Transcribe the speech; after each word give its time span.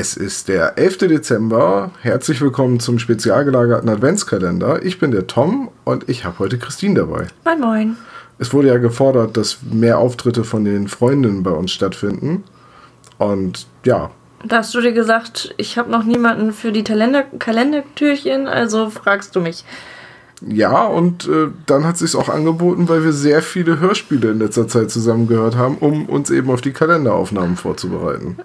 Es 0.00 0.16
ist 0.16 0.46
der 0.46 0.78
11. 0.78 0.98
Dezember. 0.98 1.90
Herzlich 2.02 2.40
willkommen 2.40 2.78
zum 2.78 3.00
spezial 3.00 3.44
gelagerten 3.44 3.88
Adventskalender. 3.88 4.84
Ich 4.84 5.00
bin 5.00 5.10
der 5.10 5.26
Tom 5.26 5.70
und 5.82 6.08
ich 6.08 6.24
habe 6.24 6.38
heute 6.38 6.56
Christine 6.56 6.94
dabei. 7.00 7.26
Moin, 7.44 7.60
moin. 7.60 7.96
Es 8.38 8.52
wurde 8.52 8.68
ja 8.68 8.78
gefordert, 8.78 9.36
dass 9.36 9.58
mehr 9.68 9.98
Auftritte 9.98 10.44
von 10.44 10.64
den 10.64 10.86
Freundinnen 10.86 11.42
bei 11.42 11.50
uns 11.50 11.72
stattfinden. 11.72 12.44
Und 13.18 13.66
ja. 13.84 14.12
Da 14.44 14.58
hast 14.58 14.72
du 14.72 14.80
dir 14.80 14.92
gesagt, 14.92 15.52
ich 15.56 15.76
habe 15.76 15.90
noch 15.90 16.04
niemanden 16.04 16.52
für 16.52 16.70
die 16.70 16.84
Kalender 16.84 17.24
Kalendertürchen, 17.40 18.46
also 18.46 18.90
fragst 18.90 19.34
du 19.34 19.40
mich. 19.40 19.64
Ja, 20.46 20.84
und 20.84 21.26
äh, 21.26 21.48
dann 21.66 21.84
hat 21.84 21.98
sich 21.98 22.14
auch 22.14 22.28
angeboten, 22.28 22.88
weil 22.88 23.02
wir 23.02 23.12
sehr 23.12 23.42
viele 23.42 23.80
Hörspiele 23.80 24.30
in 24.30 24.38
letzter 24.38 24.68
Zeit 24.68 24.92
zusammengehört 24.92 25.56
haben, 25.56 25.76
um 25.78 26.06
uns 26.06 26.30
eben 26.30 26.52
auf 26.52 26.60
die 26.60 26.72
Kalenderaufnahmen 26.72 27.56
vorzubereiten. 27.56 28.36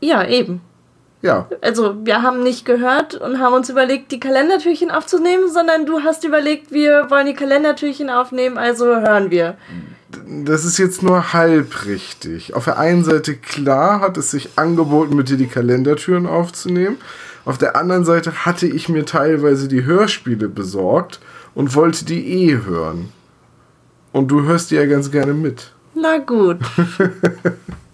Ja, 0.00 0.26
eben. 0.26 0.60
Ja. 1.22 1.48
Also 1.60 1.96
wir 2.04 2.22
haben 2.22 2.42
nicht 2.42 2.64
gehört 2.64 3.14
und 3.14 3.40
haben 3.40 3.54
uns 3.54 3.68
überlegt, 3.68 4.12
die 4.12 4.20
Kalendertürchen 4.20 4.90
aufzunehmen, 4.90 5.50
sondern 5.50 5.86
du 5.86 6.00
hast 6.00 6.24
überlegt, 6.24 6.70
wir 6.70 7.10
wollen 7.10 7.26
die 7.26 7.34
Kalendertürchen 7.34 8.10
aufnehmen, 8.10 8.58
also 8.58 8.86
hören 8.86 9.30
wir. 9.30 9.56
Das 10.44 10.64
ist 10.64 10.78
jetzt 10.78 11.02
nur 11.02 11.32
halb 11.32 11.84
richtig. 11.86 12.54
Auf 12.54 12.64
der 12.64 12.78
einen 12.78 13.04
Seite, 13.04 13.34
klar, 13.34 14.00
hat 14.00 14.16
es 14.16 14.30
sich 14.30 14.50
angeboten, 14.56 15.16
mit 15.16 15.28
dir 15.28 15.36
die 15.36 15.48
Kalendertüren 15.48 16.26
aufzunehmen. 16.26 16.96
Auf 17.44 17.58
der 17.58 17.76
anderen 17.76 18.04
Seite 18.04 18.44
hatte 18.44 18.66
ich 18.66 18.88
mir 18.88 19.04
teilweise 19.04 19.68
die 19.68 19.84
Hörspiele 19.84 20.48
besorgt 20.48 21.20
und 21.54 21.74
wollte 21.74 22.04
die 22.04 22.44
eh 22.44 22.58
hören. 22.64 23.10
Und 24.12 24.28
du 24.28 24.44
hörst 24.44 24.70
die 24.70 24.76
ja 24.76 24.86
ganz 24.86 25.10
gerne 25.10 25.34
mit. 25.34 25.72
Na 25.94 26.18
gut. 26.18 26.58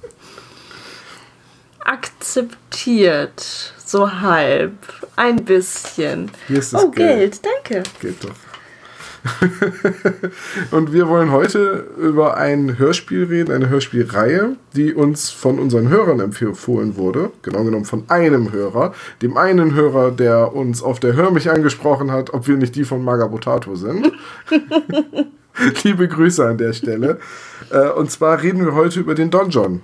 Akzeptiert. 2.23 3.75
So 3.85 4.09
halb. 4.09 4.75
Ein 5.17 5.45
bisschen. 5.45 6.31
Hier 6.47 6.61
ist 6.61 6.73
das 6.73 6.85
oh, 6.85 6.91
Geld. 6.93 7.43
Geld. 7.43 7.83
Danke. 7.83 7.83
Geht 8.01 8.23
doch. 8.23 8.31
und 10.71 10.93
wir 10.93 11.09
wollen 11.09 11.33
heute 11.33 11.85
über 11.99 12.37
ein 12.37 12.79
Hörspiel 12.79 13.25
reden, 13.25 13.51
eine 13.51 13.69
Hörspielreihe, 13.69 14.57
die 14.77 14.95
uns 14.95 15.31
von 15.31 15.59
unseren 15.59 15.89
Hörern 15.89 16.21
empfohlen 16.21 16.97
wurde. 16.97 17.33
Genau 17.43 17.65
genommen 17.65 17.87
von 17.87 18.05
einem 18.09 18.53
Hörer. 18.53 18.95
Dem 19.21 19.37
einen 19.37 19.75
Hörer, 19.75 20.13
der 20.13 20.55
uns 20.55 20.81
auf 20.81 21.01
der 21.01 21.15
Hör 21.15 21.33
mich 21.33 21.51
angesprochen 21.51 22.13
hat, 22.13 22.33
ob 22.33 22.47
wir 22.47 22.57
nicht 22.57 22.77
die 22.77 22.85
von 22.85 23.05
Magabotato 23.05 23.75
sind. 23.75 24.13
Liebe 25.83 26.07
Grüße 26.07 26.47
an 26.47 26.59
der 26.59 26.73
Stelle. 26.73 27.19
Äh, 27.71 27.91
und 27.91 28.13
zwar 28.13 28.43
reden 28.43 28.65
wir 28.65 28.75
heute 28.75 29.01
über 29.01 29.17
den 29.17 29.31
Donjon. 29.31 29.81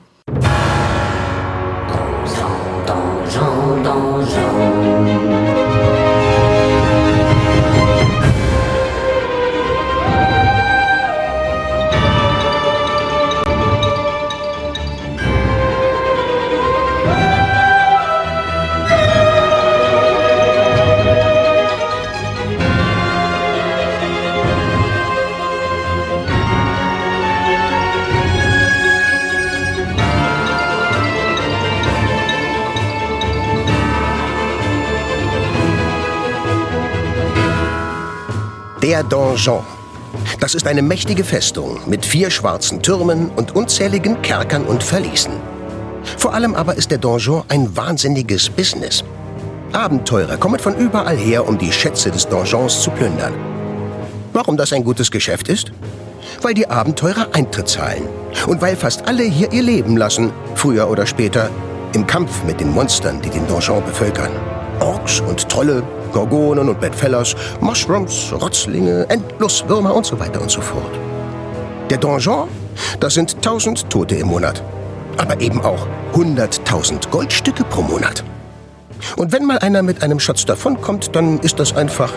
Der 38.82 39.02
Donjon. 39.02 39.64
Das 40.38 40.54
ist 40.54 40.68
eine 40.68 40.82
mächtige 40.82 41.24
Festung 41.24 41.80
mit 41.86 42.06
vier 42.06 42.30
schwarzen 42.30 42.80
Türmen 42.80 43.28
und 43.34 43.56
unzähligen 43.56 44.22
Kerkern 44.22 44.64
und 44.66 44.84
Verließen. 44.84 45.32
Vor 46.16 46.32
allem 46.32 46.54
aber 46.54 46.76
ist 46.76 46.92
der 46.92 46.98
Donjon 46.98 47.42
ein 47.48 47.76
wahnsinniges 47.76 48.48
Business. 48.48 49.02
Abenteurer 49.72 50.36
kommen 50.36 50.60
von 50.60 50.76
überall 50.76 51.16
her, 51.16 51.48
um 51.48 51.58
die 51.58 51.72
Schätze 51.72 52.12
des 52.12 52.28
Donjons 52.28 52.80
zu 52.80 52.92
plündern. 52.92 53.34
Warum 54.32 54.56
das 54.56 54.72
ein 54.72 54.84
gutes 54.84 55.10
Geschäft 55.10 55.48
ist? 55.48 55.72
Weil 56.40 56.54
die 56.54 56.70
Abenteurer 56.70 57.26
Eintritt 57.32 57.68
zahlen 57.68 58.08
und 58.46 58.62
weil 58.62 58.76
fast 58.76 59.08
alle 59.08 59.24
hier 59.24 59.52
ihr 59.52 59.64
Leben 59.64 59.96
lassen, 59.96 60.32
früher 60.54 60.88
oder 60.88 61.04
später, 61.04 61.50
im 61.94 62.06
Kampf 62.06 62.44
mit 62.44 62.60
den 62.60 62.72
Monstern, 62.72 63.20
die 63.22 63.30
den 63.30 63.46
Donjon 63.48 63.84
bevölkern. 63.84 64.30
Orks 64.78 65.18
und 65.18 65.48
Trolle, 65.48 65.82
Gorgonen 66.08 66.68
und 66.68 66.80
Bedfellows, 66.80 67.36
Mushrooms, 67.60 68.32
Rotzlinge, 68.32 69.06
Endloswürmer 69.08 69.94
und 69.94 70.06
so 70.06 70.18
weiter 70.18 70.40
und 70.40 70.50
so 70.50 70.60
fort. 70.60 70.98
Der 71.90 71.98
Donjon, 71.98 72.48
das 73.00 73.14
sind 73.14 73.34
1000 73.36 73.88
Tote 73.90 74.16
im 74.16 74.28
Monat. 74.28 74.62
Aber 75.16 75.40
eben 75.40 75.60
auch 75.62 75.86
100.000 76.14 77.10
Goldstücke 77.10 77.64
pro 77.64 77.82
Monat. 77.82 78.22
Und 79.16 79.32
wenn 79.32 79.44
mal 79.44 79.58
einer 79.58 79.82
mit 79.82 80.02
einem 80.02 80.20
Schatz 80.20 80.44
davonkommt, 80.44 81.14
dann 81.14 81.38
ist 81.40 81.58
das 81.58 81.74
einfach 81.76 82.12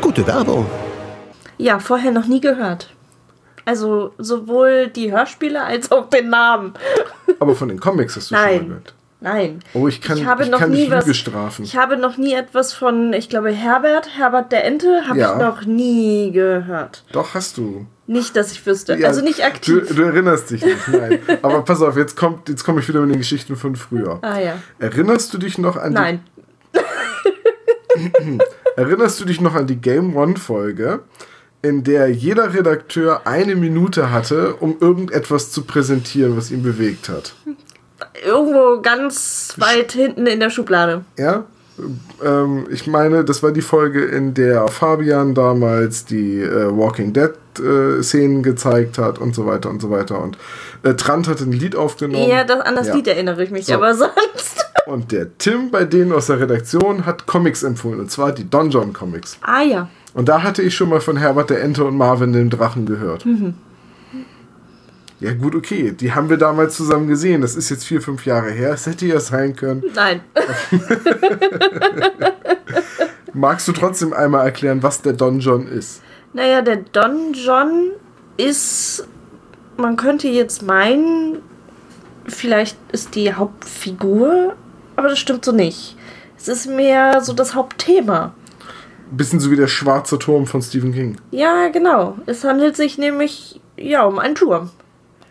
gute 0.00 0.26
Werbung. 0.26 0.66
Ja, 1.58 1.78
vorher 1.78 2.10
noch 2.10 2.26
nie 2.26 2.40
gehört. 2.40 2.90
Also 3.64 4.12
sowohl 4.18 4.88
die 4.88 5.10
Hörspiele 5.12 5.62
als 5.62 5.90
auch 5.90 6.08
den 6.08 6.30
Namen. 6.30 6.74
Aber 7.40 7.54
von 7.54 7.68
den 7.68 7.80
Comics 7.80 8.16
hast 8.16 8.30
du 8.30 8.34
Nein. 8.34 8.44
schon 8.44 8.56
mal 8.56 8.68
gehört. 8.68 8.94
Nein. 9.20 9.60
Oh, 9.72 9.88
ich 9.88 10.02
kann, 10.02 10.18
ich 10.18 10.26
habe 10.26 10.42
ich 10.44 10.50
noch 10.50 10.66
nie 10.66 10.90
was. 10.90 11.06
Lüge 11.06 11.14
strafen. 11.14 11.64
Ich 11.64 11.76
habe 11.76 11.96
noch 11.96 12.18
nie 12.18 12.34
etwas 12.34 12.74
von, 12.74 13.12
ich 13.14 13.28
glaube, 13.30 13.50
Herbert, 13.50 14.16
Herbert 14.18 14.52
der 14.52 14.64
Ente, 14.64 15.02
habe 15.08 15.18
Ja. 15.18 15.32
ich 15.34 15.42
noch 15.42 15.64
nie 15.64 16.30
gehört. 16.32 17.02
Doch, 17.12 17.32
hast 17.34 17.56
du. 17.56 17.86
Nicht, 18.06 18.36
dass 18.36 18.52
ich 18.52 18.64
wüsste. 18.66 18.94
Ja, 18.96 19.08
also 19.08 19.22
nicht 19.22 19.38
Du, 19.38 19.44
aktiv. 19.44 19.94
du 19.96 20.02
erinnerst 20.02 20.50
dich 20.50 20.64
nicht, 20.64 20.88
nein. 20.88 21.18
Aber 21.42 21.62
pass 21.62 21.80
auf, 21.82 21.96
jetzt 21.96 22.14
kommt, 22.16 22.48
jetzt 22.48 22.62
komme 22.62 22.80
ich 22.80 22.88
wieder 22.88 23.00
mit 23.00 23.10
den 23.10 23.18
Geschichten 23.18 23.56
von 23.56 23.74
früher. 23.74 24.18
ah 24.22 24.38
ja. 24.38 24.58
Erinnerst 24.78 25.32
du 25.34 25.38
dich 25.38 25.56
noch 25.58 25.76
an 25.76 25.94
Nein. 25.94 26.20
die, 26.74 28.38
Erinnerst 28.76 29.18
du 29.20 29.24
dich 29.24 29.40
noch 29.40 29.54
an 29.54 29.66
die 29.66 29.76
Game 29.76 30.14
One 30.14 30.36
Folge, 30.36 31.00
in 31.62 31.82
der 31.82 32.08
jeder 32.10 32.52
Redakteur 32.54 33.26
eine 33.26 33.56
Minute 33.56 34.10
hatte, 34.10 34.54
um 34.56 34.76
irgendetwas 34.80 35.50
zu 35.50 35.62
präsentieren, 35.64 36.36
was 36.36 36.50
ihn 36.50 36.62
bewegt 36.62 37.08
hat? 37.08 37.34
Irgendwo 38.24 38.80
ganz 38.80 39.54
weit 39.58 39.92
hinten 39.92 40.26
in 40.26 40.40
der 40.40 40.50
Schublade. 40.50 41.04
Ja? 41.18 41.44
Ähm, 42.24 42.66
ich 42.70 42.86
meine, 42.86 43.24
das 43.24 43.42
war 43.42 43.52
die 43.52 43.60
Folge, 43.60 44.04
in 44.04 44.32
der 44.34 44.66
Fabian 44.68 45.34
damals 45.34 46.04
die 46.06 46.40
äh, 46.40 46.70
Walking 46.74 47.12
Dead 47.12 47.32
äh, 47.58 48.02
Szenen 48.02 48.42
gezeigt 48.42 48.96
hat 48.98 49.18
und 49.18 49.34
so 49.34 49.46
weiter 49.46 49.68
und 49.68 49.82
so 49.82 49.90
weiter. 49.90 50.20
Und 50.22 50.38
äh, 50.82 50.94
Trant 50.94 51.28
hatte 51.28 51.44
ein 51.44 51.52
Lied 51.52 51.76
aufgenommen. 51.76 52.28
Ja, 52.28 52.44
das, 52.44 52.60
an 52.60 52.76
das 52.76 52.88
Ja. 52.88 52.94
Lied 52.94 53.08
erinnere 53.08 53.42
ich 53.42 53.50
mich, 53.50 53.66
So. 53.66 53.74
aber 53.74 53.94
sonst. 53.94 54.64
Und 54.86 55.12
der 55.12 55.36
Tim 55.36 55.70
bei 55.70 55.84
denen 55.84 56.12
aus 56.12 56.26
der 56.28 56.40
Redaktion 56.40 57.04
hat 57.04 57.26
Comics 57.26 57.62
empfohlen, 57.62 58.00
und 58.00 58.10
zwar 58.10 58.32
die 58.32 58.48
Donjon 58.48 58.92
Comics. 58.92 59.36
Ah 59.42 59.62
ja. 59.62 59.88
Und 60.14 60.28
da 60.30 60.42
hatte 60.42 60.62
ich 60.62 60.74
schon 60.74 60.88
mal 60.88 61.00
von 61.00 61.18
Herbert 61.18 61.50
der 61.50 61.62
Ente 61.62 61.84
und 61.84 61.96
Marvin 61.96 62.32
dem 62.32 62.48
Drachen 62.48 62.86
gehört. 62.86 63.26
Ja 65.18 65.32
gut, 65.32 65.54
okay, 65.54 65.92
die 65.92 66.12
haben 66.12 66.28
wir 66.28 66.36
damals 66.36 66.76
zusammen 66.76 67.08
gesehen. 67.08 67.40
Das 67.40 67.56
ist 67.56 67.70
jetzt 67.70 67.84
vier, 67.84 68.02
fünf 68.02 68.26
Jahre 68.26 68.50
her. 68.50 68.72
Es 68.72 68.86
hätte 68.86 69.06
ja 69.06 69.18
sein 69.18 69.56
können. 69.56 69.82
Nein. 69.94 70.20
Magst 73.32 73.66
du 73.68 73.72
trotzdem 73.72 74.12
einmal 74.12 74.44
erklären, 74.44 74.82
was 74.82 75.00
der 75.00 75.14
Donjon 75.14 75.68
ist? 75.68 76.02
Naja, 76.32 76.60
der 76.60 76.76
Don 76.76 77.32
John 77.32 77.92
ist, 78.36 79.06
man 79.78 79.96
könnte 79.96 80.28
jetzt 80.28 80.62
meinen, 80.62 81.38
vielleicht 82.26 82.76
ist 82.92 83.14
die 83.14 83.32
Hauptfigur, 83.32 84.54
aber 84.96 85.08
das 85.08 85.18
stimmt 85.18 85.44
so 85.44 85.52
nicht. 85.52 85.96
Es 86.36 86.48
ist 86.48 86.66
mehr 86.66 87.22
so 87.22 87.32
das 87.32 87.54
Hauptthema. 87.54 88.34
Bisschen 89.10 89.40
so 89.40 89.50
wie 89.50 89.56
der 89.56 89.68
schwarze 89.68 90.18
Turm 90.18 90.46
von 90.46 90.60
Stephen 90.60 90.92
King. 90.92 91.16
Ja, 91.30 91.68
genau. 91.68 92.18
Es 92.26 92.44
handelt 92.44 92.76
sich 92.76 92.98
nämlich 92.98 93.60
ja 93.76 94.04
um 94.04 94.18
einen 94.18 94.34
Turm. 94.34 94.70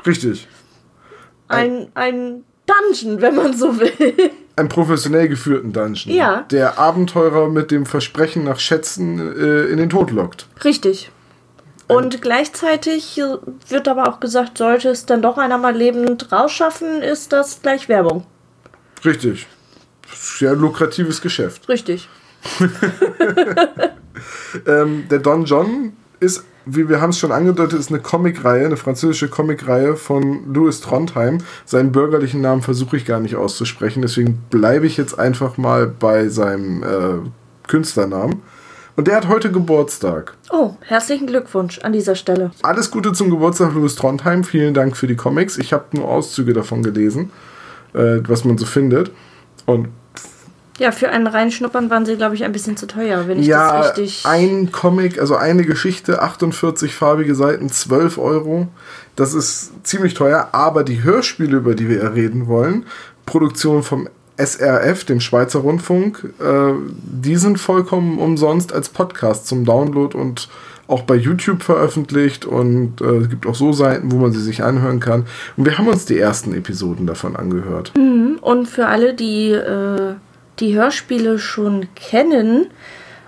Richtig. 0.05 0.47
Ein, 1.47 1.87
ein 1.93 2.43
Dungeon, 2.65 3.21
wenn 3.21 3.35
man 3.35 3.55
so 3.55 3.79
will. 3.79 4.15
Einen 4.55 4.69
professionell 4.69 5.27
geführten 5.27 5.73
Dungeon. 5.73 6.15
Ja. 6.15 6.41
Der 6.51 6.79
Abenteurer 6.79 7.49
mit 7.49 7.71
dem 7.71 7.85
Versprechen 7.85 8.43
nach 8.45 8.59
Schätzen 8.59 9.19
äh, 9.19 9.65
in 9.65 9.77
den 9.77 9.89
Tod 9.89 10.11
lockt. 10.11 10.47
Richtig. 10.63 11.11
Und 11.87 12.21
gleichzeitig 12.21 13.21
wird 13.67 13.87
aber 13.87 14.09
auch 14.09 14.19
gesagt, 14.19 14.57
sollte 14.57 14.89
es 14.89 15.05
dann 15.05 15.21
doch 15.21 15.37
einer 15.37 15.59
mal 15.59 15.75
lebend 15.75 16.31
rausschaffen, 16.31 17.03
ist 17.03 17.31
das 17.31 17.61
gleich 17.61 17.87
Werbung. 17.89 18.25
Richtig. 19.03 19.45
Sehr 20.11 20.55
lukratives 20.55 21.21
Geschäft. 21.21 21.69
Richtig. 21.69 22.09
Ähm, 24.65 25.07
der 25.09 25.19
Don 25.19 25.45
John 25.45 25.93
ist 26.19 26.45
wie 26.65 26.89
wir 26.89 27.01
haben 27.01 27.11
es 27.11 27.19
schon 27.19 27.31
angedeutet, 27.31 27.79
ist 27.79 27.91
eine 27.91 27.99
Comicreihe, 27.99 28.65
eine 28.65 28.77
französische 28.77 29.29
Comicreihe 29.29 29.95
von 29.95 30.51
Louis 30.53 30.81
Trondheim. 30.81 31.39
Seinen 31.65 31.91
bürgerlichen 31.91 32.41
Namen 32.41 32.61
versuche 32.61 32.97
ich 32.97 33.05
gar 33.05 33.19
nicht 33.19 33.35
auszusprechen, 33.35 34.01
deswegen 34.01 34.41
bleibe 34.49 34.87
ich 34.87 34.97
jetzt 34.97 35.17
einfach 35.17 35.57
mal 35.57 35.87
bei 35.87 36.27
seinem 36.29 36.83
äh, 36.83 37.67
Künstlernamen. 37.67 38.41
Und 38.95 39.07
der 39.07 39.17
hat 39.17 39.27
heute 39.27 39.51
Geburtstag. 39.51 40.37
Oh, 40.51 40.75
herzlichen 40.79 41.27
Glückwunsch 41.27 41.79
an 41.79 41.91
dieser 41.91 42.15
Stelle. 42.15 42.51
Alles 42.61 42.91
Gute 42.91 43.11
zum 43.11 43.29
Geburtstag, 43.29 43.73
Louis 43.73 43.95
Trondheim. 43.95 44.45
Vielen 44.45 44.73
Dank 44.73 44.95
für 44.95 45.07
die 45.07 45.17
Comics. 45.17 45.57
Ich 45.57 45.73
habe 45.73 45.85
nur 45.91 46.07
Auszüge 46.07 46.53
davon 46.53 46.81
gelesen, 46.81 47.31
äh, 47.93 48.19
was 48.25 48.45
man 48.45 48.57
so 48.57 48.65
findet. 48.65 49.11
Und 49.65 49.89
Ja, 50.77 50.91
für 50.91 51.09
einen 51.09 51.27
Reinschnuppern 51.27 51.89
waren 51.89 52.05
sie, 52.05 52.17
glaube 52.17 52.35
ich, 52.35 52.43
ein 52.43 52.51
bisschen 52.51 52.75
zu 52.75 52.85
teuer, 52.85 53.27
wenn 53.27 53.39
ich 53.39 53.47
ja, 53.47 53.77
das 53.77 53.97
richtig. 53.97 54.25
ein 54.25 54.71
Comic, 54.71 55.19
also 55.19 55.35
eine 55.35 55.63
Geschichte, 55.63 56.21
48 56.21 56.93
farbige 56.93 57.33
Seiten, 57.33 57.69
12 57.69 58.17
Euro. 58.17 58.67
Das 59.15 59.33
ist 59.33 59.71
ziemlich 59.83 60.15
teuer, 60.15 60.49
aber 60.51 60.83
die 60.83 61.03
Hörspiele, 61.03 61.57
über 61.57 61.75
die 61.75 61.87
wir 61.87 62.03
ja 62.03 62.09
reden 62.09 62.47
wollen, 62.47 62.85
Produktion 63.25 63.83
vom 63.83 64.09
SRF, 64.37 65.05
dem 65.05 65.21
Schweizer 65.21 65.59
Rundfunk, 65.59 66.33
äh, 66.41 66.73
die 67.03 67.37
sind 67.37 67.57
vollkommen 67.57 68.17
umsonst 68.19 68.73
als 68.73 68.89
Podcast 68.89 69.47
zum 69.47 69.63
Download 69.63 70.17
und 70.17 70.49
auch 70.87 71.03
bei 71.03 71.15
YouTube 71.15 71.63
veröffentlicht 71.63 72.45
und 72.45 73.01
äh, 73.01 73.05
es 73.05 73.29
gibt 73.29 73.47
auch 73.47 73.55
so 73.55 73.71
Seiten, 73.71 74.11
wo 74.11 74.17
man 74.17 74.33
sie 74.33 74.41
sich 74.41 74.61
anhören 74.61 74.99
kann. 74.99 75.25
Und 75.55 75.65
wir 75.65 75.77
haben 75.77 75.87
uns 75.87 76.05
die 76.05 76.19
ersten 76.19 76.53
Episoden 76.53 77.07
davon 77.07 77.35
angehört. 77.35 77.93
Und 77.95 78.67
für 78.67 78.85
alle, 78.87 79.13
die 79.15 79.51
äh, 79.51 80.15
die 80.59 80.75
Hörspiele 80.75 81.39
schon 81.39 81.87
kennen 81.95 82.67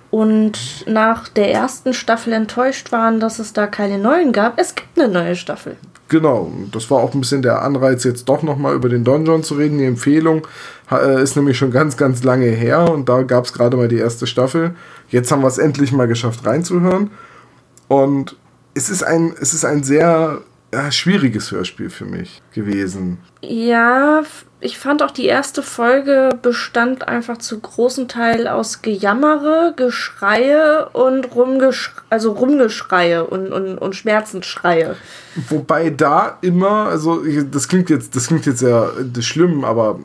und 0.10 0.86
nach 0.88 1.28
der 1.28 1.52
ersten 1.52 1.94
Staffel 1.94 2.34
enttäuscht 2.34 2.92
waren, 2.92 3.20
dass 3.20 3.40
es 3.40 3.54
da 3.54 3.68
keine 3.68 3.98
neuen 3.98 4.32
gab, 4.32 4.60
es 4.60 4.76
gibt 4.76 4.98
eine 4.98 5.10
neue 5.10 5.36
Staffel. 5.36 5.76
Genau, 6.10 6.50
das 6.72 6.90
war 6.90 7.00
auch 7.00 7.14
ein 7.14 7.20
bisschen 7.20 7.42
der 7.42 7.62
Anreiz, 7.62 8.06
jetzt 8.06 8.30
doch 8.30 8.42
nochmal 8.42 8.76
über 8.76 8.88
den 8.88 9.04
Donjon 9.04 9.44
zu 9.44 9.56
reden. 9.56 9.78
Die 9.78 9.86
Empfehlung 9.86 10.48
äh, 10.90 11.22
ist 11.22 11.36
nämlich 11.36 11.58
schon 11.58 11.72
ganz, 11.72 11.98
ganz 11.98 12.24
lange 12.24 12.46
her 12.46 12.90
und 12.90 13.10
da 13.10 13.24
gab 13.24 13.44
es 13.44 13.52
gerade 13.52 13.76
mal 13.76 13.90
die 13.90 13.98
erste 13.98 14.26
Staffel. 14.26 14.74
Jetzt 15.10 15.32
haben 15.32 15.42
wir 15.42 15.48
es 15.48 15.58
endlich 15.58 15.92
mal 15.92 16.08
geschafft 16.08 16.46
reinzuhören. 16.46 17.12
Und 17.90 18.38
es 18.74 18.90
ist 18.90 19.04
ein, 19.04 19.34
es 19.40 19.54
ist 19.54 19.66
ein 19.66 19.84
sehr 19.84 20.42
ja, 20.74 20.92
schwieriges 20.92 21.52
Hörspiel 21.52 21.90
für 21.90 22.06
mich 22.06 22.42
gewesen. 22.54 23.20
Ja, 23.42 24.24
ich 24.60 24.80
fand 24.80 25.04
auch 25.04 25.12
die 25.12 25.26
erste 25.26 25.62
Folge 25.62 26.38
bestand 26.42 27.08
einfach 27.08 27.38
zu 27.38 27.60
großen 27.60 28.08
Teil 28.08 28.48
aus 28.48 28.82
Gejammere, 28.82 29.74
Geschreie 29.76 30.90
und 30.94 31.36
Rumgesch 31.36 31.94
also 32.10 32.32
Rumgeschreie 32.32 33.26
und, 33.26 33.52
und, 33.52 33.78
und 33.78 33.96
Schmerzensschreie. 33.96 34.96
Wobei 35.50 35.92
da 35.92 36.38
immer, 36.42 36.88
also 36.88 37.22
das 37.52 37.68
klingt 37.68 37.90
jetzt, 37.90 38.16
das 38.16 38.28
klingt 38.28 38.46
jetzt 38.48 38.62
ja 38.62 38.90
äh, 38.90 39.22
schlimm, 39.22 39.64
aber 39.64 40.00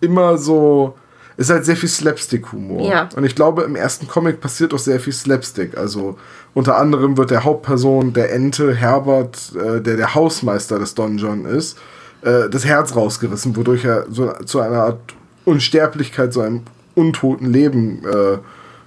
immer 0.00 0.36
so, 0.36 0.94
ist 1.36 1.50
halt 1.50 1.64
sehr 1.64 1.76
viel 1.76 1.88
Slapstick-Humor. 1.88 2.82
Ja. 2.82 3.08
Und 3.16 3.24
ich 3.24 3.34
glaube, 3.34 3.62
im 3.62 3.74
ersten 3.74 4.06
Comic 4.06 4.40
passiert 4.40 4.74
auch 4.74 4.78
sehr 4.78 5.00
viel 5.00 5.12
Slapstick. 5.12 5.76
Also 5.76 6.16
unter 6.52 6.76
anderem 6.76 7.16
wird 7.16 7.30
der 7.30 7.44
Hauptperson, 7.44 8.12
der 8.12 8.32
Ente 8.32 8.74
Herbert, 8.74 9.52
äh, 9.56 9.80
der 9.80 9.96
der 9.96 10.14
Hausmeister 10.14 10.78
des 10.78 10.94
Donjon 10.94 11.46
ist, 11.46 11.78
äh, 12.24 12.48
das 12.48 12.64
Herz 12.64 12.96
rausgerissen, 12.96 13.56
wodurch 13.56 13.84
er 13.84 14.06
so 14.10 14.32
zu 14.44 14.60
einer 14.60 14.82
Art 14.82 15.00
Unsterblichkeit, 15.44 16.32
so 16.32 16.40
einem 16.40 16.62
untoten 16.94 17.52
Leben, 17.52 18.02
äh, 18.06 18.38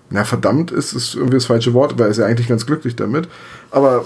na 0.09 0.23
verdammt 0.23 0.71
ist, 0.71 0.93
ist 0.93 1.15
irgendwie 1.15 1.35
das 1.35 1.45
falsche 1.45 1.73
Wort, 1.73 1.97
weil 1.97 2.07
er 2.07 2.11
ist 2.11 2.17
ja 2.17 2.25
eigentlich 2.25 2.47
ganz 2.47 2.65
glücklich 2.65 2.95
damit. 2.95 3.27
Aber 3.71 4.05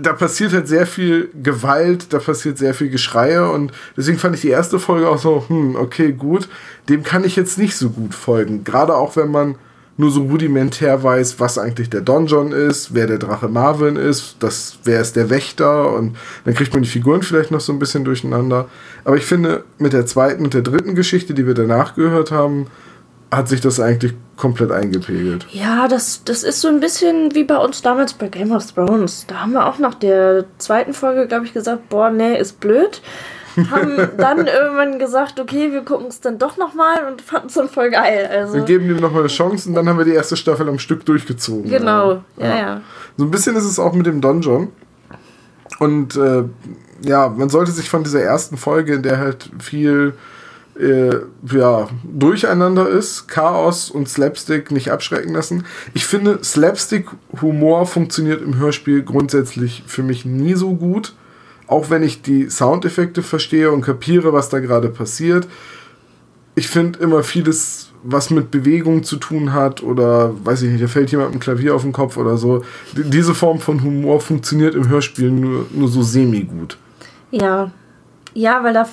da 0.00 0.12
passiert 0.12 0.52
halt 0.52 0.68
sehr 0.68 0.86
viel 0.86 1.30
Gewalt, 1.42 2.12
da 2.12 2.18
passiert 2.18 2.58
sehr 2.58 2.74
viel 2.74 2.90
Geschreie 2.90 3.50
und 3.50 3.72
deswegen 3.96 4.18
fand 4.18 4.34
ich 4.34 4.42
die 4.42 4.50
erste 4.50 4.78
Folge 4.78 5.08
auch 5.08 5.18
so, 5.18 5.44
hm, 5.48 5.76
okay, 5.76 6.12
gut, 6.12 6.48
dem 6.88 7.02
kann 7.02 7.24
ich 7.24 7.36
jetzt 7.36 7.58
nicht 7.58 7.76
so 7.76 7.90
gut 7.90 8.14
folgen. 8.14 8.64
Gerade 8.64 8.94
auch 8.94 9.16
wenn 9.16 9.30
man 9.30 9.54
nur 9.96 10.10
so 10.10 10.22
rudimentär 10.22 11.02
weiß, 11.02 11.38
was 11.38 11.58
eigentlich 11.58 11.90
der 11.90 12.00
Donjon 12.00 12.52
ist, 12.52 12.94
wer 12.94 13.06
der 13.06 13.18
Drache 13.18 13.48
Marvin 13.48 13.96
ist, 13.96 14.36
das, 14.40 14.78
wer 14.84 15.00
ist 15.00 15.16
der 15.16 15.28
Wächter 15.28 15.92
und 15.94 16.16
dann 16.44 16.54
kriegt 16.54 16.72
man 16.72 16.82
die 16.82 16.88
Figuren 16.88 17.22
vielleicht 17.22 17.50
noch 17.50 17.60
so 17.60 17.72
ein 17.72 17.78
bisschen 17.78 18.04
durcheinander. 18.04 18.68
Aber 19.04 19.16
ich 19.16 19.24
finde, 19.24 19.64
mit 19.78 19.92
der 19.92 20.06
zweiten 20.06 20.44
und 20.44 20.54
der 20.54 20.62
dritten 20.62 20.94
Geschichte, 20.94 21.34
die 21.34 21.46
wir 21.46 21.54
danach 21.54 21.94
gehört 21.94 22.30
haben, 22.30 22.68
hat 23.30 23.48
sich 23.48 23.60
das 23.60 23.80
eigentlich 23.80 24.14
komplett 24.36 24.70
eingepegelt. 24.70 25.46
Ja, 25.50 25.88
das, 25.88 26.22
das 26.24 26.42
ist 26.42 26.60
so 26.60 26.68
ein 26.68 26.80
bisschen 26.80 27.34
wie 27.34 27.44
bei 27.44 27.56
uns 27.56 27.80
damals 27.80 28.12
bei 28.12 28.28
Game 28.28 28.52
of 28.52 28.70
Thrones. 28.72 29.24
Da 29.26 29.40
haben 29.40 29.52
wir 29.52 29.66
auch 29.66 29.78
nach 29.78 29.94
der 29.94 30.44
zweiten 30.58 30.92
Folge, 30.92 31.26
glaube 31.26 31.46
ich, 31.46 31.54
gesagt, 31.54 31.88
boah, 31.88 32.10
nee, 32.10 32.38
ist 32.38 32.60
blöd. 32.60 33.00
Haben 33.70 33.96
dann 34.16 34.46
irgendwann 34.46 34.98
gesagt, 34.98 35.40
okay, 35.40 35.72
wir 35.72 35.82
gucken 35.82 36.06
es 36.08 36.20
dann 36.20 36.38
doch 36.38 36.56
nochmal 36.56 37.06
und 37.10 37.20
fanden 37.22 37.48
es 37.48 37.54
dann 37.54 37.68
voll 37.68 37.90
geil. 37.90 38.28
Wir 38.30 38.38
Also, 38.40 38.64
geben 38.64 38.88
dem 38.88 39.00
nochmal 39.00 39.20
eine 39.20 39.28
Chance 39.28 39.68
und 39.68 39.74
dann 39.74 39.88
haben 39.88 39.98
wir 39.98 40.04
die 40.04 40.14
erste 40.14 40.36
Staffel 40.36 40.68
am 40.68 40.78
Stück 40.78 41.04
durchgezogen. 41.04 41.70
genau, 41.70 42.22
ja, 42.36 42.56
ja. 42.56 42.80
So 43.16 43.24
ein 43.24 43.30
bisschen 43.30 43.56
ist 43.56 43.64
es 43.64 43.78
auch 43.78 43.92
mit 43.92 44.06
dem 44.06 44.20
Donjon. 44.20 44.68
Und 45.78 46.16
äh, 46.16 46.44
ja, 47.04 47.28
man 47.28 47.48
sollte 47.48 47.72
sich 47.72 47.90
von 47.90 48.04
dieser 48.04 48.22
ersten 48.22 48.56
Folge, 48.56 48.94
in 48.94 49.02
der 49.02 49.18
halt 49.18 49.50
viel 49.58 50.14
äh, 50.78 51.16
ja, 51.50 51.88
Durcheinander 52.04 52.88
ist, 52.88 53.28
Chaos 53.28 53.90
und 53.90 54.08
Slapstick 54.08 54.70
nicht 54.70 54.90
abschrecken 54.90 55.34
lassen. 55.34 55.64
Ich 55.94 56.06
finde, 56.06 56.42
Slapstick-Humor 56.42 57.86
funktioniert 57.86 58.42
im 58.42 58.56
Hörspiel 58.56 59.02
grundsätzlich 59.02 59.82
für 59.86 60.02
mich 60.02 60.24
nie 60.24 60.54
so 60.54 60.74
gut. 60.74 61.14
Auch 61.66 61.90
wenn 61.90 62.02
ich 62.02 62.22
die 62.22 62.50
Soundeffekte 62.50 63.22
verstehe 63.22 63.70
und 63.70 63.82
kapiere, 63.82 64.32
was 64.32 64.48
da 64.48 64.58
gerade 64.60 64.88
passiert. 64.88 65.46
Ich 66.54 66.68
finde 66.68 66.98
immer 66.98 67.22
vieles, 67.22 67.90
was 68.02 68.30
mit 68.30 68.50
Bewegung 68.50 69.04
zu 69.04 69.16
tun 69.16 69.52
hat 69.52 69.82
oder 69.82 70.32
weiß 70.44 70.62
ich 70.62 70.70
nicht, 70.70 70.82
da 70.82 70.88
fällt 70.88 71.10
jemand 71.10 71.32
ein 71.34 71.40
Klavier 71.40 71.74
auf 71.74 71.82
den 71.82 71.92
Kopf 71.92 72.16
oder 72.16 72.36
so. 72.36 72.64
Diese 72.94 73.34
Form 73.34 73.60
von 73.60 73.82
Humor 73.82 74.20
funktioniert 74.20 74.74
im 74.74 74.88
Hörspiel 74.88 75.30
nur, 75.30 75.66
nur 75.72 75.88
so 75.88 76.02
semi-gut. 76.02 76.76
Ja, 77.30 77.70
ja, 78.34 78.62
weil 78.62 78.74
da, 78.74 78.86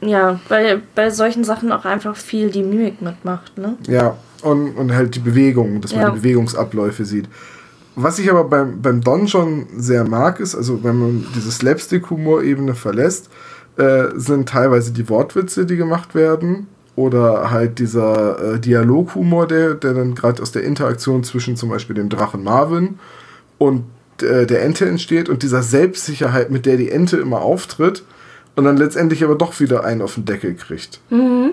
ja, 0.00 0.40
weil 0.48 0.82
bei 0.94 1.10
solchen 1.10 1.44
Sachen 1.44 1.70
auch 1.70 1.84
einfach 1.84 2.16
viel 2.16 2.50
die 2.50 2.62
Mimik 2.62 3.02
mitmacht, 3.02 3.56
ne? 3.58 3.76
Ja, 3.86 4.16
und, 4.42 4.74
und 4.76 4.92
halt 4.92 5.14
die 5.14 5.20
Bewegung, 5.20 5.80
dass 5.80 5.92
man 5.92 6.02
Ja. 6.02 6.10
die 6.10 6.18
Bewegungsabläufe 6.18 7.04
sieht. 7.04 7.28
Was 7.96 8.18
ich 8.18 8.30
aber 8.30 8.44
beim, 8.44 8.80
beim 8.82 9.00
Donjon 9.00 9.66
sehr 9.76 10.04
mag, 10.04 10.38
ist, 10.38 10.54
also 10.54 10.84
wenn 10.84 10.96
man 10.98 11.26
diese 11.34 11.50
Slapstick-Humor-Ebene 11.50 12.74
verlässt, 12.74 13.30
äh, 13.76 14.08
sind 14.14 14.48
teilweise 14.48 14.92
die 14.92 15.08
Wortwitze, 15.08 15.66
die 15.66 15.76
gemacht 15.76 16.14
werden, 16.14 16.68
oder 16.94 17.50
halt 17.50 17.78
dieser 17.78 18.54
äh, 18.54 18.58
Dialoghumor, 18.58 19.46
der, 19.46 19.74
der 19.74 19.92
dann 19.94 20.14
gerade 20.14 20.40
aus 20.42 20.52
der 20.52 20.64
Interaktion 20.64 21.24
zwischen 21.24 21.54
zum 21.56 21.68
Beispiel 21.68 21.94
dem 21.94 22.08
Drachen 22.08 22.42
Marvin 22.42 22.98
und 23.58 23.84
äh, 24.22 24.46
der 24.46 24.62
Ente 24.62 24.86
entsteht 24.86 25.28
und 25.28 25.42
dieser 25.42 25.62
Selbstsicherheit, 25.62 26.50
mit 26.50 26.64
der 26.64 26.78
die 26.78 26.90
Ente 26.90 27.18
immer 27.18 27.42
auftritt 27.42 28.02
und 28.56 28.64
dann 28.64 28.78
letztendlich 28.78 29.22
aber 29.22 29.34
doch 29.34 29.60
wieder 29.60 29.84
einen 29.84 30.00
auf 30.00 30.14
den 30.14 30.24
Deckel 30.24 30.54
kriegt. 30.54 31.00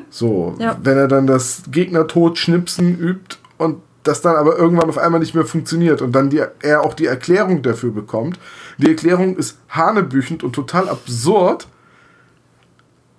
So, 0.09 0.55
Ja. 0.59 0.77
wenn 0.81 0.97
er 0.97 1.09
dann 1.09 1.27
das 1.27 1.63
Gegner 1.69 2.07
tot 2.07 2.37
schnipsen 2.37 2.97
übt 2.97 3.35
und 3.57 3.77
das 4.03 4.21
dann 4.21 4.35
aber 4.35 4.57
irgendwann 4.57 4.89
auf 4.89 4.97
einmal 4.97 5.19
nicht 5.19 5.33
mehr 5.33 5.45
funktioniert 5.45 6.01
und 6.01 6.11
dann 6.13 6.29
die, 6.29 6.41
er 6.61 6.81
auch 6.83 6.93
die 6.93 7.05
Erklärung 7.05 7.61
dafür 7.61 7.91
bekommt. 7.91 8.37
Die 8.77 8.89
Erklärung 8.89 9.37
ist 9.37 9.57
hanebüchend 9.69 10.43
und 10.43 10.53
total 10.53 10.89
absurd, 10.89 11.67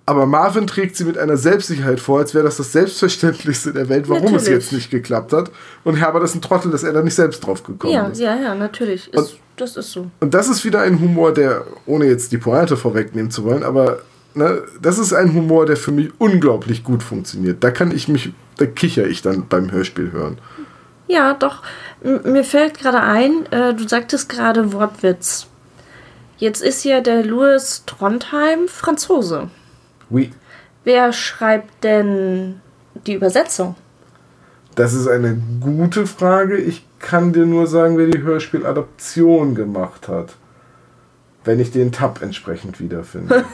aber 0.07 0.27
Marvin 0.27 0.67
trägt 0.67 0.95
sie 0.95 1.03
mit 1.05 1.17
einer 1.17 1.35
Selbstsicherheit 1.35 1.99
vor, 1.99 2.19
als 2.19 2.35
wäre 2.35 2.43
das 2.43 2.57
das 2.57 2.71
Selbstverständlichste 2.71 3.73
der 3.73 3.89
Welt, 3.89 4.07
warum 4.07 4.25
es 4.35 4.43
Natürlich. 4.43 4.49
jetzt 4.49 4.71
nicht 4.71 4.91
geklappt 4.91 5.33
hat. 5.33 5.49
Und 5.83 5.95
Herbert 5.95 6.23
ist 6.23 6.35
ein 6.35 6.41
Trottel, 6.43 6.69
dass 6.71 6.83
er 6.83 6.93
da 6.93 7.01
nicht 7.01 7.15
selbst 7.15 7.39
drauf 7.45 7.63
gekommen 7.63 7.91
Ja, 7.91 8.07
ist. 8.07 8.19
ja, 8.19 8.35
ja, 8.39 8.53
natürlich. 8.53 9.11
Ist, 9.11 9.39
das 9.57 9.75
ist 9.75 9.91
so. 9.91 10.11
Und 10.19 10.35
das 10.35 10.47
ist 10.47 10.63
wieder 10.63 10.81
ein 10.81 10.99
Humor, 10.99 11.33
der, 11.33 11.65
ohne 11.87 12.05
jetzt 12.05 12.31
die 12.31 12.37
Pointe 12.37 12.77
vorwegnehmen 12.77 13.31
zu 13.31 13.43
wollen, 13.45 13.63
aber 13.63 13.99
ne, 14.35 14.61
das 14.79 14.99
ist 14.99 15.11
ein 15.13 15.33
Humor, 15.33 15.65
der 15.65 15.77
für 15.77 15.91
mich 15.91 16.11
unglaublich 16.19 16.83
gut 16.83 17.01
funktioniert. 17.01 17.63
Da 17.63 17.71
kann 17.71 17.89
ich 17.89 18.07
mich, 18.07 18.31
da 18.57 18.67
kicher 18.67 19.07
ich 19.07 19.23
dann 19.23 19.47
beim 19.47 19.71
Hörspiel 19.71 20.11
hören. 20.11 20.37
Ja, 21.07 21.33
doch. 21.33 21.61
M 22.03 22.21
mir 22.31 22.43
fällt 22.43 22.79
gerade 22.79 23.01
ein, 23.01 23.45
äh, 23.51 23.73
du 23.73 23.87
sagtest 23.87 24.29
gerade 24.29 24.73
Wortwitz. 24.73 25.47
Jetzt 26.37 26.61
ist 26.61 26.83
ja 26.83 27.01
der 27.01 27.23
Louis 27.23 27.83
Trondheim 27.85 28.67
Franzose. 28.67 29.49
Oui. 30.09 30.31
Wer 30.83 31.13
schreibt 31.13 31.83
denn 31.83 32.61
die 33.07 33.13
Übersetzung? 33.13 33.75
Das 34.75 34.93
ist 34.93 35.07
eine 35.07 35.41
gute 35.61 36.05
Frage. 36.05 36.57
Ich 36.57 36.85
kann 36.99 37.31
dir 37.31 37.45
nur 37.45 37.67
sagen, 37.67 37.97
wer 37.97 38.07
die 38.07 38.21
Hörspieladaption 38.21 39.55
gemacht 39.55 40.07
hat. 40.07 40.35
Wenn 41.45 41.59
ich 41.59 41.71
den 41.71 41.91
Tab 41.91 42.21
entsprechend 42.21 42.79
wiederfinde. 42.79 43.45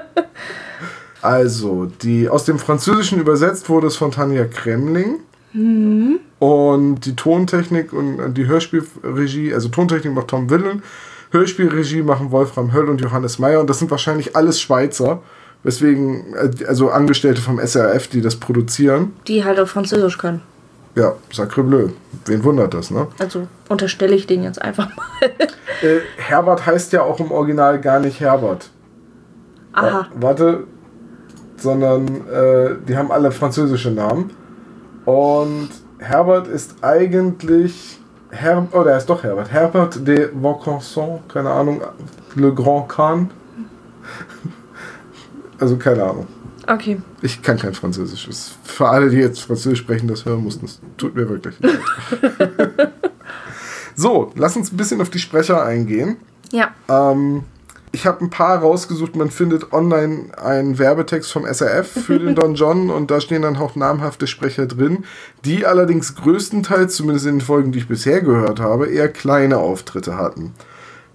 also, 1.22 1.86
die 1.86 2.28
aus 2.28 2.44
dem 2.44 2.58
Französischen 2.58 3.20
übersetzt 3.20 3.68
wurde 3.68 3.88
es 3.88 3.96
von 3.96 4.12
Tanja 4.12 4.44
Kremling. 4.44 5.20
Und 5.52 7.00
die 7.00 7.16
Tontechnik 7.16 7.92
und 7.92 8.34
die 8.34 8.46
Hörspielregie, 8.46 9.52
also 9.52 9.68
Tontechnik 9.68 10.14
macht 10.14 10.28
Tom 10.28 10.48
Willen, 10.50 10.82
Hörspielregie 11.30 12.02
machen 12.02 12.30
Wolfram 12.30 12.72
Höll 12.72 12.88
und 12.88 13.00
Johannes 13.00 13.38
Meyer. 13.38 13.60
Und 13.60 13.70
das 13.70 13.78
sind 13.78 13.90
wahrscheinlich 13.90 14.36
alles 14.36 14.60
Schweizer. 14.60 15.22
Weswegen, 15.62 16.34
äh, 16.34 16.64
also 16.66 16.90
Angestellte 16.90 17.40
vom 17.40 17.58
SRF, 17.58 18.08
die 18.08 18.22
das 18.22 18.36
produzieren. 18.36 19.12
Die 19.26 19.44
halt 19.44 19.60
auch 19.60 19.68
Französisch 19.68 20.16
können. 20.18 20.40
Ja, 20.96 21.14
sacre 21.32 21.62
bleu. 21.62 21.88
Wen 22.24 22.42
wundert 22.42 22.74
das, 22.74 22.90
ne? 22.90 23.06
Also 23.18 23.46
unterstelle 23.68 24.14
ich 24.16 24.26
den 24.26 24.42
jetzt 24.42 24.60
einfach 24.60 24.88
mal. 24.96 25.06
Äh, 25.82 26.00
Herbert 26.16 26.66
heißt 26.66 26.92
ja 26.92 27.02
auch 27.02 27.20
im 27.20 27.30
Original 27.30 27.80
gar 27.80 28.00
nicht 28.00 28.20
Herbert. 28.20 28.70
Aha. 29.72 30.08
Warte, 30.14 30.64
sondern 31.56 32.06
äh, 32.28 32.74
die 32.86 32.96
haben 32.96 33.10
alle 33.10 33.30
französische 33.30 33.90
Namen. 33.90 34.30
Und 35.04 35.70
Herbert 35.98 36.48
ist 36.48 36.82
eigentlich 36.82 37.98
Her 38.30 38.66
oder 38.72 38.92
er 38.92 38.98
ist 38.98 39.06
doch 39.06 39.22
Herbert. 39.22 39.50
Herbert 39.50 40.06
de 40.06 40.30
Vaucanson, 40.32 41.20
keine 41.28 41.50
Ahnung, 41.50 41.82
Le 42.34 42.54
Grand 42.54 42.88
Khan. 42.88 43.30
Also 45.58 45.76
keine 45.76 46.02
Ahnung. 46.02 46.26
Okay. 46.66 47.02
Ich 47.20 47.42
kann 47.42 47.58
kein 47.58 47.74
Französisch. 47.74 48.26
Das 48.26 48.52
für 48.64 48.88
alle, 48.88 49.10
die 49.10 49.18
jetzt 49.18 49.42
Französisch 49.42 49.80
sprechen, 49.80 50.08
das 50.08 50.24
hören 50.24 50.42
mussten. 50.42 50.64
Es 50.64 50.80
tut 50.96 51.14
mir 51.14 51.28
wirklich 51.28 51.54
leid. 51.60 51.78
so, 53.94 54.32
lass 54.36 54.56
uns 54.56 54.72
ein 54.72 54.78
bisschen 54.78 55.02
auf 55.02 55.10
die 55.10 55.18
Sprecher 55.18 55.62
eingehen. 55.62 56.16
Ja. 56.50 56.70
Ähm, 56.88 57.44
ich 57.92 58.06
habe 58.06 58.24
ein 58.24 58.30
paar 58.30 58.58
rausgesucht. 58.58 59.16
Man 59.16 59.30
findet 59.30 59.72
online 59.72 60.36
einen 60.38 60.78
Werbetext 60.78 61.32
vom 61.32 61.44
SRF 61.44 61.88
für 62.06 62.18
den 62.18 62.34
Don 62.34 62.54
John 62.54 62.90
und 62.90 63.10
da 63.10 63.20
stehen 63.20 63.42
dann 63.42 63.56
auch 63.56 63.74
namhafte 63.76 64.26
Sprecher 64.26 64.66
drin, 64.66 65.04
die 65.44 65.66
allerdings 65.66 66.14
größtenteils, 66.14 66.94
zumindest 66.94 67.26
in 67.26 67.36
den 67.36 67.40
Folgen, 67.40 67.72
die 67.72 67.78
ich 67.80 67.88
bisher 67.88 68.20
gehört 68.20 68.60
habe, 68.60 68.86
eher 68.86 69.08
kleine 69.08 69.58
Auftritte 69.58 70.16
hatten. 70.16 70.54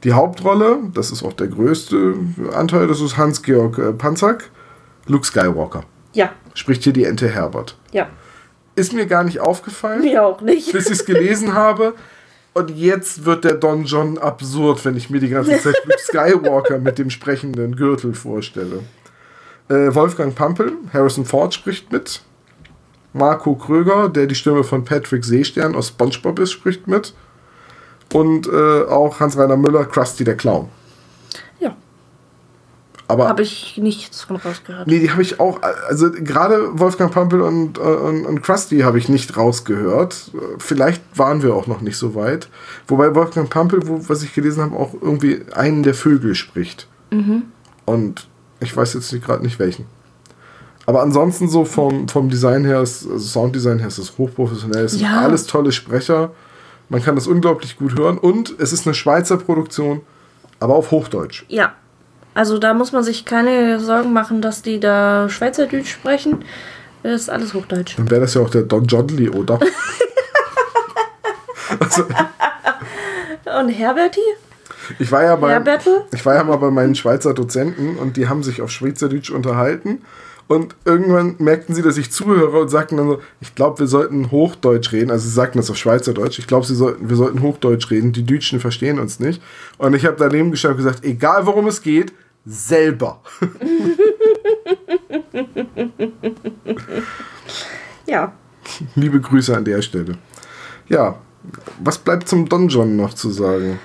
Die 0.03 0.13
Hauptrolle, 0.13 0.79
das 0.93 1.11
ist 1.11 1.23
auch 1.23 1.33
der 1.33 1.47
größte 1.47 2.15
Anteil, 2.53 2.87
das 2.87 3.01
ist 3.01 3.17
Hans-Georg 3.17 3.77
äh, 3.77 3.91
Panzak, 3.93 4.49
Luke 5.07 5.25
Skywalker. 5.25 5.83
Ja. 6.13 6.31
Spricht 6.53 6.83
hier 6.83 6.93
die 6.93 7.05
Ente 7.05 7.27
Herbert. 7.29 7.77
Ja. 7.91 8.07
Ist 8.75 8.93
mir 8.93 9.05
gar 9.05 9.23
nicht 9.23 9.39
aufgefallen, 9.39 10.01
Mir 10.01 10.25
auch 10.25 10.41
nicht. 10.41 10.71
bis 10.73 10.87
ich 10.87 10.99
es 10.99 11.05
gelesen 11.05 11.53
habe. 11.53 11.93
Und 12.55 12.69
jetzt 12.69 13.25
wird 13.25 13.43
der 13.43 13.55
Don 13.55 13.83
John 13.83 14.17
absurd, 14.17 14.85
wenn 14.85 14.95
ich 14.95 15.09
mir 15.09 15.19
die 15.19 15.27
ganze 15.27 15.59
Zeit 15.59 15.75
Luke 15.83 15.99
Skywalker 15.99 16.79
mit 16.79 16.97
dem 16.97 17.09
sprechenden 17.09 17.75
Gürtel 17.75 18.13
vorstelle. 18.13 18.79
Äh, 19.67 19.93
Wolfgang 19.93 20.33
Pampel, 20.33 20.71
Harrison 20.93 21.25
Ford 21.25 21.53
spricht 21.53 21.91
mit. 21.91 22.21
Marco 23.11 23.55
Kröger, 23.55 24.07
der 24.07 24.27
die 24.27 24.35
Stimme 24.35 24.63
von 24.63 24.85
Patrick 24.85 25.25
Seestern 25.25 25.75
aus 25.75 25.89
SpongeBob 25.89 26.39
ist, 26.39 26.53
spricht 26.53 26.87
mit. 26.87 27.13
Und 28.13 28.47
äh, 28.47 28.83
auch 28.83 29.19
Hans-Reiner 29.19 29.57
Müller, 29.57 29.83
Krusty 29.83 30.23
der 30.23 30.37
Clown. 30.37 30.69
Aber 33.07 33.27
Habe 33.27 33.43
ich 33.43 33.77
nichts 33.77 34.23
von 34.23 34.35
rausgehört. 34.37 34.87
Nee, 34.87 34.99
die 34.99 35.11
habe 35.11 35.21
ich 35.21 35.39
auch, 35.39 35.61
also 35.87 36.09
gerade 36.11 36.79
Wolfgang 36.79 37.11
Pampel 37.13 37.41
und, 37.41 37.77
und, 37.77 38.25
und 38.25 38.41
Krusty 38.41 38.79
habe 38.79 38.97
ich 38.97 39.09
nicht 39.09 39.37
rausgehört. 39.37 40.31
Vielleicht 40.57 41.03
waren 41.15 41.43
wir 41.43 41.53
auch 41.53 41.67
noch 41.67 41.81
nicht 41.81 41.97
so 41.97 42.15
weit. 42.15 42.49
Wobei 42.87 43.13
Wolfgang 43.13 43.47
Pampel, 43.49 43.87
wo, 43.87 44.09
was 44.09 44.23
ich 44.23 44.33
gelesen 44.33 44.63
habe, 44.63 44.75
auch 44.75 44.93
irgendwie 44.99 45.41
einen 45.53 45.83
der 45.83 45.93
Vögel 45.93 46.33
spricht. 46.33 46.87
Und 47.85 48.27
ich 48.59 48.75
weiß 48.75 48.93
jetzt 48.95 49.11
gerade 49.23 49.43
nicht 49.43 49.59
welchen. 49.59 49.85
Aber 50.87 51.01
ansonsten 51.01 51.47
so 51.47 51.63
vom, 51.65 52.07
vom 52.07 52.29
Design 52.29 52.65
her, 52.65 52.81
ist, 52.81 53.03
also 53.09 53.17
Sounddesign 53.19 53.79
her 53.79 53.87
ist 53.87 53.97
es 53.97 54.17
hochprofessionell. 54.17 54.85
Es 54.85 54.93
sind 54.93 55.01
Ja. 55.01 55.21
alles 55.21 55.45
tolle 55.47 55.71
Sprecher. 55.71 56.31
Man 56.89 57.01
kann 57.03 57.15
das 57.15 57.27
unglaublich 57.27 57.77
gut 57.77 57.97
hören. 57.97 58.17
Und 58.17 58.53
es 58.59 58.73
ist 58.73 58.85
eine 58.87 58.93
Schweizer 58.93 59.37
Produktion, 59.37 60.01
aber 60.59 60.75
auf 60.75 60.91
Hochdeutsch. 60.91 61.45
Ja. 61.47 61.73
Also 62.35 62.59
da 62.59 62.73
muss 62.73 62.91
man 62.91 63.03
sich 63.03 63.25
keine 63.25 63.79
Sorgen 63.79 64.13
machen, 64.13 64.41
dass 64.41 64.61
die 64.61 64.79
da 64.79 65.27
Schweizerdeutsch 65.29 65.89
sprechen. 65.89 66.43
Das 67.01 67.21
ist 67.21 67.29
alles 67.29 67.53
Hochdeutsch. 67.53 67.95
Dann 67.97 68.09
wäre 68.11 68.21
das 68.21 68.33
ja 68.33 68.41
auch 68.41 68.49
der 68.49 68.63
Don 68.63 68.85
Jodley, 68.85 69.29
oder? 69.29 69.59
also, 71.79 72.03
Und 73.59 73.69
Herberti? 73.69 74.21
ich 74.99 75.11
war 75.11 75.23
ja 75.23 75.35
bei, 75.35 75.61
ich 76.13 76.25
war 76.25 76.35
ja 76.35 76.43
mal 76.43 76.57
bei 76.57 76.71
meinen 76.71 76.95
Schweizer 76.95 77.33
Dozenten 77.33 77.97
und 77.97 78.17
die 78.17 78.27
haben 78.27 78.43
sich 78.43 78.61
auf 78.61 78.69
Schweizerdeutsch 78.69 79.31
unterhalten. 79.31 80.01
Und 80.47 80.75
irgendwann 80.85 81.35
merkten 81.39 81.73
sie, 81.73 81.81
dass 81.81 81.97
ich 81.97 82.11
zuhöre 82.11 82.59
und 82.59 82.69
sagten 82.69 82.97
dann 82.97 83.07
so, 83.07 83.19
ich 83.41 83.55
glaube, 83.55 83.79
wir 83.79 83.87
sollten 83.87 84.29
Hochdeutsch 84.29 84.91
reden. 84.91 85.09
Also 85.09 85.27
sie 85.27 85.33
sagten 85.33 85.57
das 85.57 85.71
auf 85.71 85.77
Schweizerdeutsch. 85.77 86.37
Ich 86.37 86.45
glaube, 86.45 86.67
sollten, 86.67 87.09
wir 87.09 87.15
sollten 87.15 87.41
Hochdeutsch 87.41 87.89
reden. 87.89 88.11
Die 88.11 88.25
Deutschen 88.25 88.59
verstehen 88.59 88.99
uns 88.99 89.19
nicht. 89.19 89.41
Und 89.79 89.95
ich 89.95 90.05
habe 90.05 90.17
daneben 90.19 90.51
geschaut 90.51 90.71
und 90.71 90.77
gesagt, 90.77 91.03
egal 91.03 91.47
worum 91.47 91.67
es 91.67 91.81
geht, 91.81 92.13
selber. 92.45 93.21
Ja. 98.07 98.33
Liebe 98.95 99.19
Grüße 99.19 99.55
an 99.55 99.65
der 99.65 99.81
Stelle. 99.81 100.17
Ja, 100.87 101.15
was 101.79 101.97
bleibt 101.97 102.27
zum 102.27 102.47
Donjon 102.47 102.95
noch 102.95 103.13
zu 103.13 103.31
sagen? 103.31 103.79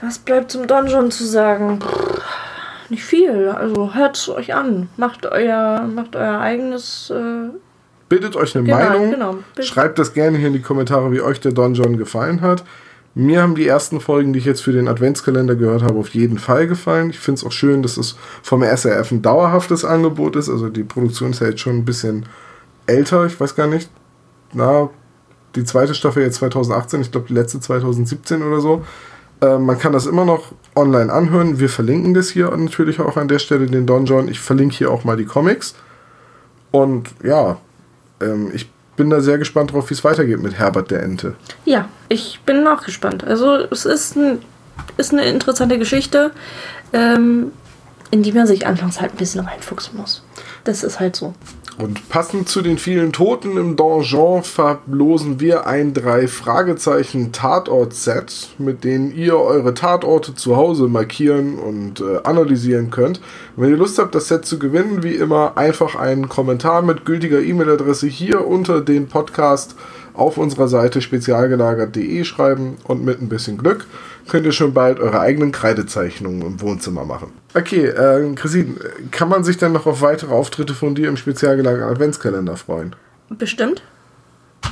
Was 0.00 0.18
bleibt 0.18 0.50
zum 0.50 0.66
Donjon 0.66 1.10
zu 1.10 1.24
sagen? 1.24 1.80
Pff, 1.80 2.20
nicht 2.88 3.04
viel. 3.04 3.48
Also 3.48 3.94
hört 3.94 4.16
es 4.16 4.28
euch 4.28 4.54
an. 4.54 4.88
Macht 4.96 5.26
euer, 5.26 5.82
macht 5.82 6.16
euer 6.16 6.40
eigenes. 6.40 7.10
Äh, 7.10 7.50
Bildet 8.08 8.34
euch 8.34 8.56
eine 8.56 8.64
Genau, 8.64 8.76
Meinung. 8.78 9.10
genau. 9.10 9.36
Schreibt 9.60 9.98
das 9.98 10.12
gerne 10.12 10.38
hier 10.38 10.48
in 10.48 10.54
die 10.54 10.62
Kommentare, 10.62 11.12
wie 11.12 11.20
euch 11.20 11.40
der 11.40 11.52
Donjon 11.52 11.96
gefallen 11.96 12.40
hat. 12.40 12.64
Mir 13.14 13.42
haben 13.42 13.56
die 13.56 13.66
ersten 13.66 14.00
Folgen, 14.00 14.32
die 14.32 14.38
ich 14.38 14.44
jetzt 14.44 14.62
für 14.62 14.72
den 14.72 14.86
Adventskalender 14.86 15.56
gehört 15.56 15.82
habe, 15.82 15.98
auf 15.98 16.10
jeden 16.10 16.38
Fall 16.38 16.68
gefallen. 16.68 17.10
Ich 17.10 17.18
finde 17.18 17.40
es 17.40 17.44
auch 17.44 17.52
schön, 17.52 17.82
dass 17.82 17.96
es 17.96 18.16
vom 18.42 18.62
SRF 18.62 19.10
ein 19.10 19.22
dauerhaftes 19.22 19.84
Angebot 19.84 20.36
ist. 20.36 20.48
Also 20.48 20.68
die 20.68 20.84
Produktion 20.84 21.30
ist 21.30 21.40
ja 21.40 21.48
jetzt 21.48 21.60
schon 21.60 21.76
ein 21.76 21.84
bisschen 21.84 22.26
älter. 22.86 23.26
Ich 23.26 23.40
weiß 23.40 23.56
gar 23.56 23.66
nicht. 23.66 23.90
Na, 24.52 24.90
die 25.56 25.64
zweite 25.64 25.94
Staffel 25.94 26.22
jetzt 26.22 26.36
2018. 26.36 27.00
Ich 27.00 27.10
glaube, 27.10 27.26
die 27.26 27.34
letzte 27.34 27.58
2017 27.58 28.42
oder 28.42 28.60
so. 28.60 28.84
Äh, 29.40 29.58
man 29.58 29.78
kann 29.78 29.92
das 29.92 30.06
immer 30.06 30.24
noch 30.24 30.52
online 30.76 31.12
anhören. 31.12 31.58
Wir 31.58 31.68
verlinken 31.68 32.14
das 32.14 32.30
hier 32.30 32.56
natürlich 32.56 33.00
auch 33.00 33.16
an 33.16 33.26
der 33.26 33.40
Stelle, 33.40 33.66
den 33.66 33.86
Donjon. 33.86 34.28
Ich 34.28 34.38
verlinke 34.38 34.76
hier 34.76 34.90
auch 34.92 35.02
mal 35.02 35.16
die 35.16 35.24
Comics. 35.24 35.74
Und 36.70 37.10
ja, 37.24 37.58
ähm, 38.20 38.50
ich 38.54 38.70
bin 39.00 39.08
da 39.08 39.20
sehr 39.22 39.38
gespannt 39.38 39.72
drauf, 39.72 39.88
wie 39.88 39.94
es 39.94 40.04
weitergeht 40.04 40.42
mit 40.42 40.58
Herbert 40.58 40.90
der 40.90 41.02
Ente. 41.02 41.34
ja, 41.64 41.88
ich 42.10 42.38
bin 42.44 42.66
auch 42.66 42.84
gespannt. 42.84 43.24
Also 43.24 43.56
es 43.70 43.86
ist, 43.86 44.14
ein, 44.14 44.42
ist 44.98 45.14
eine 45.14 45.24
interessante 45.24 45.78
Geschichte, 45.78 46.32
ähm, 46.92 47.50
in 48.10 48.22
die 48.22 48.32
man 48.32 48.46
sich 48.46 48.66
anfangs 48.66 49.00
halt 49.00 49.12
ein 49.12 49.16
bisschen 49.16 49.40
reinfuchsen 49.46 49.96
muss. 49.96 50.22
Das 50.64 50.84
ist 50.84 51.00
halt 51.00 51.16
so. 51.16 51.32
Und 51.80 52.10
passend 52.10 52.46
zu 52.46 52.60
den 52.60 52.76
vielen 52.76 53.10
Toten 53.10 53.56
im 53.56 53.74
Donjon 53.74 54.42
verlosen 54.42 55.40
wir 55.40 55.66
ein 55.66 55.94
drei 55.94 56.28
Fragezeichen 56.28 57.32
Tatort-Set, 57.32 58.50
mit 58.58 58.84
denen 58.84 59.16
ihr 59.16 59.38
eure 59.38 59.72
Tatorte 59.72 60.34
zu 60.34 60.56
Hause 60.56 60.88
markieren 60.88 61.58
und 61.58 62.00
äh, 62.00 62.18
analysieren 62.24 62.90
könnt. 62.90 63.22
Und 63.56 63.62
wenn 63.62 63.70
ihr 63.70 63.78
Lust 63.78 63.98
habt, 63.98 64.14
das 64.14 64.28
Set 64.28 64.44
zu 64.44 64.58
gewinnen, 64.58 65.02
wie 65.02 65.14
immer 65.14 65.56
einfach 65.56 65.94
einen 65.94 66.28
Kommentar 66.28 66.82
mit 66.82 67.06
gültiger 67.06 67.40
E-Mail-Adresse 67.40 68.08
hier 68.08 68.46
unter 68.46 68.82
den 68.82 69.08
Podcast 69.08 69.74
auf 70.14 70.38
unserer 70.38 70.68
Seite 70.68 71.00
spezialgelagert.de 71.00 72.24
schreiben 72.24 72.76
und 72.84 73.04
mit 73.04 73.20
ein 73.20 73.28
bisschen 73.28 73.58
Glück 73.58 73.86
könnt 74.28 74.46
ihr 74.46 74.52
schon 74.52 74.74
bald 74.74 75.00
eure 75.00 75.20
eigenen 75.20 75.52
Kreidezeichnungen 75.52 76.42
im 76.42 76.60
Wohnzimmer 76.60 77.04
machen. 77.04 77.32
Okay, 77.54 77.86
äh, 77.86 78.34
Christine, 78.34 78.74
kann 79.10 79.28
man 79.28 79.44
sich 79.44 79.56
dann 79.56 79.72
noch 79.72 79.86
auf 79.86 80.02
weitere 80.02 80.32
Auftritte 80.32 80.74
von 80.74 80.94
dir 80.94 81.08
im 81.08 81.16
spezial 81.16 81.56
gelagerten 81.56 81.92
Adventskalender 81.92 82.56
freuen? 82.56 82.94
Bestimmt. 83.28 83.82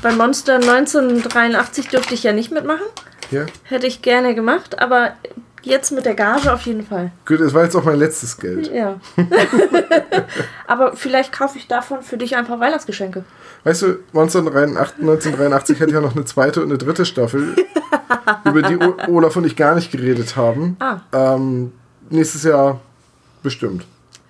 Bei 0.03 0.13
Monster 0.13 0.57
1983 0.57 1.89
dürfte 1.89 2.15
ich 2.15 2.23
ja 2.23 2.33
nicht 2.33 2.53
mitmachen. 2.53 2.87
Ja? 3.31 3.47
Hätte 3.65 3.87
ich 3.87 4.03
gerne 4.03 4.35
gemacht, 4.35 4.79
aber 4.79 5.13
jetzt 5.63 5.93
mit 5.93 6.07
der 6.07 6.15
Gage 6.15 6.53
auf 6.53 6.63
jeden 6.63 6.87
Fall. 6.87 7.11
Gut, 7.27 7.41
das 7.41 7.55
war 7.55 7.65
jetzt 7.65 7.75
auch 7.75 7.85
mein 7.85 7.99
letztes 7.99 8.37
Geld. 8.37 8.73
Ja. 8.73 9.01
aber 10.67 10.97
vielleicht 10.97 11.33
kaufe 11.33 11.59
ich 11.59 11.67
davon 11.67 12.03
für 12.03 12.17
dich 12.17 12.37
ein 12.37 12.47
paar 12.47 12.61
Weihnachtsgeschenke. 12.61 13.25
Weißt 13.65 13.83
du, 13.83 13.87
1983, 14.15 15.01
1983 15.01 15.81
hätte 15.81 15.93
ja 15.93 16.01
noch 16.01 16.15
eine 16.15 16.25
zweite 16.25 16.63
und 16.63 16.69
eine 16.69 16.79
dritte 16.79 17.05
Staffel, 17.05 17.55
über 18.45 18.63
die 18.63 18.79
Olaf 19.09 19.37
und 19.37 19.45
ich 19.45 19.57
gar 19.57 19.75
nicht 19.75 19.91
geredet 19.91 20.37
haben. 20.37 20.77
Ah. 20.81 21.01
Ähm, 21.13 21.73
nächstes 22.11 22.45
Jahr 22.45 22.81
bestimmt. 23.43 23.85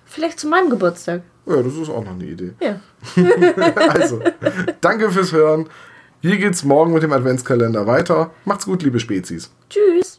Vielleicht 0.05 0.39
zu 0.39 0.47
meinem 0.47 0.69
Geburtstag. 0.69 1.21
Ja, 1.45 1.61
das 1.61 1.75
ist 1.75 1.89
auch 1.89 2.03
noch 2.03 2.11
eine 2.11 2.25
Idee. 2.25 2.53
Ja. 2.59 2.79
Also, 3.89 4.21
danke 4.81 5.09
fürs 5.09 5.31
Hören. 5.31 5.67
Hier 6.21 6.37
geht's 6.37 6.63
morgen 6.63 6.93
mit 6.93 7.01
dem 7.01 7.13
Adventskalender 7.13 7.87
weiter. 7.87 8.31
Macht's 8.43 8.65
gut, 8.65 8.83
liebe 8.83 8.99
Spezies. 8.99 9.51
Tschüss. 9.69 10.18